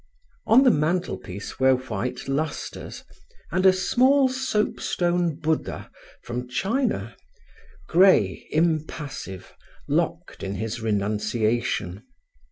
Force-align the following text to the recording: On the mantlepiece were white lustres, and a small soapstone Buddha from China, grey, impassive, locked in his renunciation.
On 0.47 0.63
the 0.63 0.71
mantlepiece 0.71 1.59
were 1.59 1.75
white 1.75 2.27
lustres, 2.27 3.03
and 3.51 3.67
a 3.67 3.71
small 3.71 4.29
soapstone 4.29 5.35
Buddha 5.35 5.91
from 6.23 6.47
China, 6.49 7.15
grey, 7.87 8.47
impassive, 8.49 9.53
locked 9.87 10.41
in 10.41 10.55
his 10.55 10.81
renunciation. 10.81 12.01